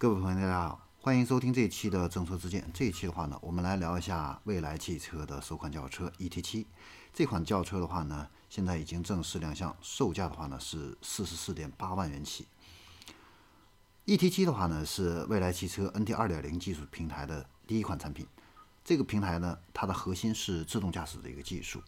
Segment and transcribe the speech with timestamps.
[0.00, 2.70] 各位朋友，大家好，欢迎收听这一期的政策之见。
[2.72, 6.64] 这一期的话呢，我们来聊一下蔚来汽车的首款轿车 ET7。
[7.12, 12.46] 这款轿车的话呢，现在已经正式亮相，售价的话呢是四十四点八万元起。
[14.06, 18.24] ET7 的话呢，是蔚来汽车 NT 二点零技术平台的第一款产品。
[18.84, 21.82] 这个平台呢，它的核心是自动驾驶的一个技术。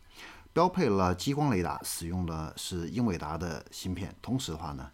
[0.53, 4.13] 标配了激光雷达，使用的是英伟达的芯片。
[4.21, 4.91] 同时的话呢，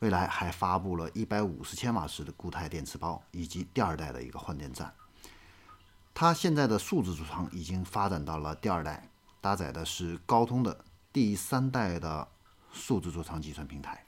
[0.00, 4.92] 未来还发布了一百五十千瓦时的固态电池包，以及第二代的一个换电站。
[6.12, 9.08] 它现在的数字座舱已经发展到了第二代，
[9.40, 12.28] 搭载的是高通的第三代的
[12.72, 14.04] 数字座舱计算平台。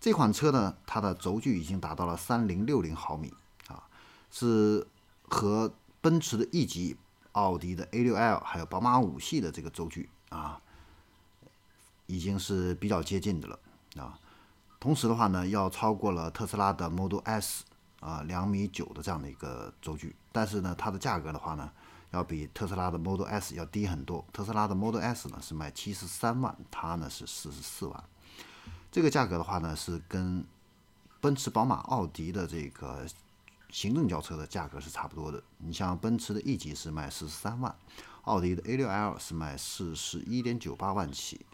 [0.00, 3.32] 这款车呢，它的轴距已经达到了三零六零毫米
[3.68, 3.82] 啊，
[4.30, 4.86] 是
[5.28, 6.96] 和奔驰的 E 级。
[7.32, 10.60] 奥迪的 A6L 还有宝马五系的这个轴距啊，
[12.06, 13.58] 已经是比较接近的了
[13.96, 14.18] 啊。
[14.80, 17.64] 同时的话呢，要超过了特斯拉的 Model S
[18.00, 20.14] 啊，两米九的这样的一个轴距。
[20.32, 21.70] 但是呢，它的价格的话呢，
[22.10, 24.24] 要比特斯拉的 Model S 要低很多。
[24.32, 28.04] 特斯拉的 Model S 呢是卖七十三万，它呢是四十四万。
[28.90, 30.44] 这个价格的话呢，是跟
[31.20, 33.06] 奔驰、宝马、奥迪的这个。
[33.70, 37.76] 行政轿车的价格是差不多的，你像奔驰的 E 级是卖四十三万，
[38.22, 41.44] 奥迪的 A6L 是卖四十一点九八万起，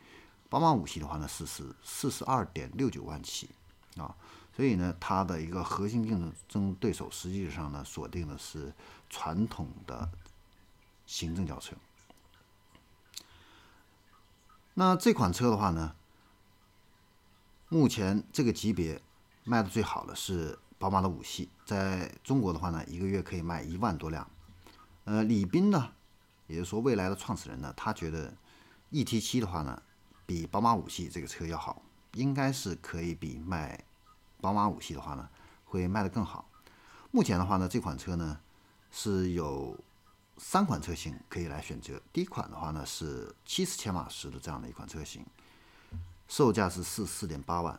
[0.55, 3.51] 宝马五系的话呢是是四十二点六九万起
[3.97, 4.15] 啊，
[4.55, 8.73] 所以呢它的一个核心竞争对手实际上呢锁定的是
[9.11, 10.09] 传统的
[11.07, 11.75] 行政轿车。
[14.75, 15.97] 那这款车的话呢，
[17.69, 19.03] 目前这个级别
[19.43, 20.57] 卖的最好的是。
[20.77, 24.29] 宝马的五系在中国的话呢，一个月可以卖一万多辆。
[25.05, 25.93] 呃，李斌呢，
[26.47, 28.37] 也就是说未来的创始人呢，他觉得
[28.91, 29.83] ET7 的话呢，
[30.27, 33.83] 比宝马五系这个车要好，应该是可以比卖
[34.41, 35.29] 宝马五系的话呢，
[35.65, 36.49] 会卖得更好。
[37.11, 38.41] 目前的话呢，这款车呢
[38.91, 39.79] 是有
[40.37, 42.01] 三款车型可以来选择。
[42.13, 45.25] 第一款的话呢是七十千瓦时的这样的一款车型，
[46.29, 47.79] 售价是四四点八万。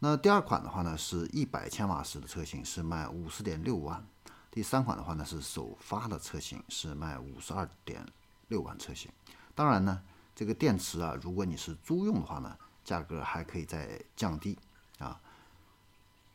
[0.00, 4.02] 那第二款的话呢，是一百千瓦时的车型，是卖五十点六万；
[4.50, 8.04] 第三款的话呢，是首发的车型，是卖五十二点
[8.48, 9.10] 六万车型。
[9.54, 10.02] 当然呢，
[10.34, 14.58] 这个电池啊，如果你是租用的话呢，价格还可以再降低
[14.98, 15.20] 啊。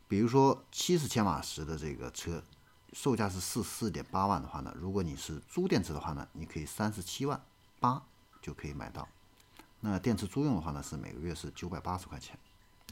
[0.08, 2.42] 比如说七十千瓦时的这个车，
[2.92, 7.40] 售价是四四点八万的话呢，如果你是租电池的话呢，你可以三十七万
[7.78, 8.02] 八
[8.40, 9.06] 就可以买到。
[9.80, 12.38] 那电池租用的话呢，是每个月是九百八十块钱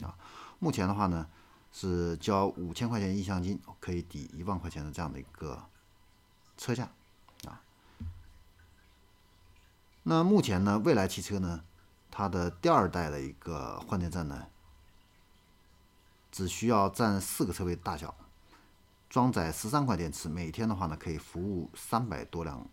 [0.01, 0.15] 啊。
[0.59, 1.27] 目前的话呢，
[1.73, 5.61] 是交五千块钱意向金，可以抵一万块钱的这样的一个
[6.57, 6.89] 车价
[7.45, 7.61] 啊。
[10.09, 11.63] 那目前呢，蔚来汽车呢，
[12.09, 14.47] 它的第二代的一个换电站呢，
[16.31, 18.15] 只需要占四个车位大小，
[19.07, 22.67] 装载十三块电池，每天的话呢，可以服务三百多辆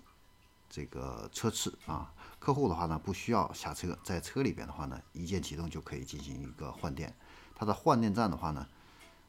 [0.70, 2.10] 这个车次啊。
[2.38, 7.14] 客户的话呢，不需要下车，在车里边的话呢，一键启动就可以进行一个换电。
[7.54, 8.66] 它的换电站的话呢，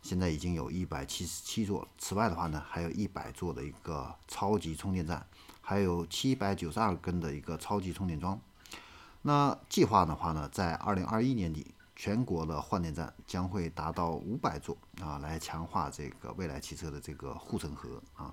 [0.02, 1.88] 现在已经有一百七十七座。
[1.97, 5.25] 此外的话呢，还有一百座的一个超级充电站，
[5.62, 8.40] 还有七百九十二根的一个超级充电桩。
[9.22, 18.31] 那计划的话呢，在二零二一年底，全国的换电站将会达到五百座啊，来强化这个未来汽车的这个护城河啊。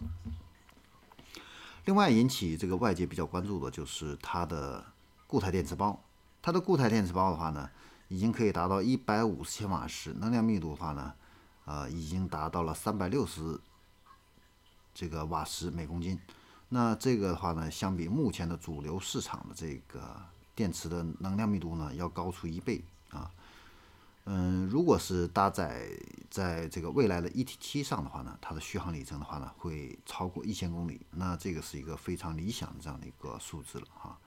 [1.84, 4.84] 另外引起这个外界比较关注的就是它的
[5.26, 6.02] 固态电池包。
[6.40, 7.68] 它的固态电池包的话呢。
[8.08, 11.14] 已经可以达到一百五十千瓦时，能量密度的话呢，
[11.64, 13.58] 呃，已经达到了三百六十
[14.94, 16.18] 这个瓦时每公斤。
[16.68, 20.20] 那这个的话呢，相比目前的主流市场的这个
[20.54, 23.30] 电池的能量密度呢，要高出一倍啊。
[24.26, 25.86] 嗯，如果是搭载
[26.30, 31.00] 在这个未来的 ET7 上的话呢，它的续航里程的话呢，会超过一千公里。
[31.10, 34.18] 那这个是一个非常理想的这样的一个数字了哈。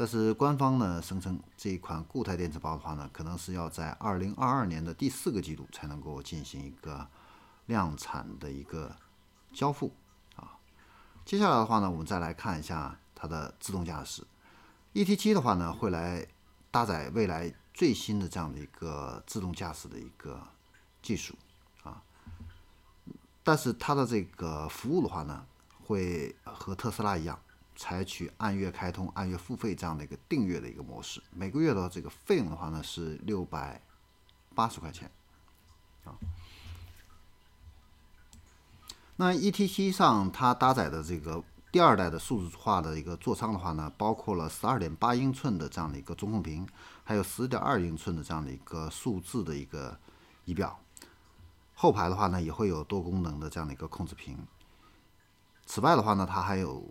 [0.00, 7.06] 但是官方呢声称，这一款固态电池包的话呢，可能是要在二零二二年的第四个季度才能够进行一个
[7.66, 8.96] 量产的一个
[9.52, 9.92] 交付
[10.36, 10.56] 啊。
[11.26, 14.26] 接下来的话呢，我们再来看一下它的自动驾驶。
[14.94, 16.26] ET7 的话呢，会来
[16.70, 20.42] 搭载未来最新的这样的一个自动驾驶的一个
[21.02, 21.34] 技术
[21.82, 22.02] 啊。
[23.44, 25.44] 但是它的这个服务的话呢，
[25.84, 27.38] 会和特斯拉一样。
[27.80, 33.80] 采取按月开通、按月付费这样的一个订阅的一个模式，每个月的这个费用的话呢是六百
[34.54, 35.10] 八十块钱
[36.04, 36.12] 啊。
[39.16, 41.42] 那 ETC 上它搭载的这个
[41.72, 46.68] 第二代的数字化的一个座舱的话呢，包括了十二点八英寸的这样的一个中控屏，
[47.02, 49.98] 还有十点二英寸的这样的一个数字的一个
[50.44, 50.78] 仪表。
[51.74, 54.36] 后排的话呢，也会有多功能的这样的一个控制屏。
[55.64, 56.84] 此外的话呢，它还有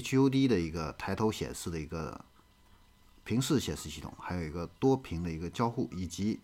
[0.00, 2.24] HUD 的一个抬头显示的一个
[3.24, 6.40] 平视显示系统，还有一个多屏的一个交互，以及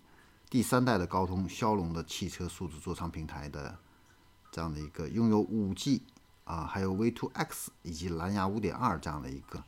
[0.50, 3.78] 第三代的高通骁龙的汽车数字座舱平台的
[4.50, 6.00] 这样的一个拥有 5G
[6.44, 9.62] 啊，还有 V2X 以及蓝牙5.2这样的一个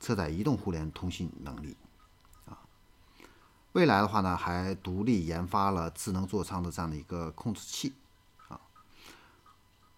[0.00, 1.76] 车载移动互联通信能力
[2.46, 2.58] 啊。
[3.72, 7.92] 未来的话呢，还独立研发了智能座舱的这样的一个控制器
[8.48, 8.60] 啊。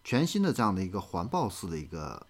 [0.03, 2.27] 全新的这样的一个环抱式的一个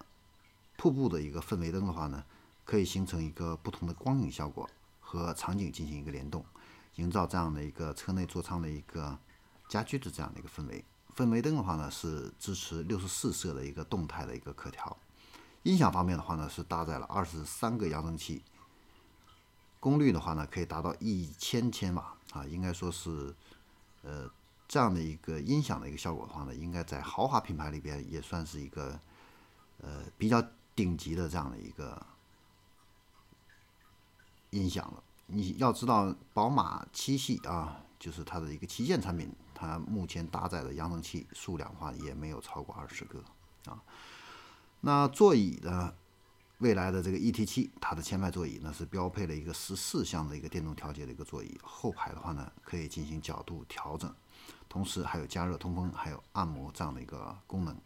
[0.76, 2.24] 瀑布的一个氛围灯的话呢，
[2.64, 4.68] 可以形成一个不同的光影效果
[5.00, 6.44] 和场景进行一个联动，
[6.96, 9.18] 营造这样的一个车内座舱的一个
[9.68, 10.84] 家居的这样的一个氛围。
[11.16, 14.96] 氛围灯的话呢是支持六十四色的一个动态的一个可调。
[15.62, 18.42] 音响方面的话呢是搭载了二十三个扬声器，
[19.80, 23.34] 功率的话呢可以达到一千千瓦啊，应该说是
[24.02, 24.30] 呃。
[24.68, 28.98] 这样的一个音响的一个效果的话呢，应该在豪华品牌里边也算是一个
[29.80, 30.44] 呃比较
[30.76, 32.06] 顶级的这样的一个
[34.50, 35.02] 音响了。
[35.26, 43.24] 你要知道，宝马七系啊，就是它的一个旗舰产品，它目前搭载的扬声器数量的话也没有超过二十个
[43.64, 43.82] 啊。
[44.82, 45.92] 那座椅呢，
[46.58, 54.14] 未来的这个 ET7，它的前排座椅呢是标配了一个十四项的一个电动调节的一个座椅，后排的话呢可以进行角度调整。
[54.68, 57.76] 同时还有加热、通风，还有按摩这样的一个功能。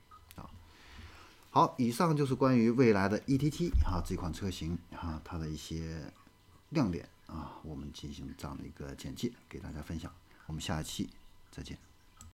[1.53, 6.01] 好，以上就是关于未来的 E T T 啊这款车型啊它的一些
[6.69, 10.13] 亮点啊，我们进行这样的一个简介给大家分享。
[10.47, 11.11] 我们下一期
[11.51, 11.90] 再见。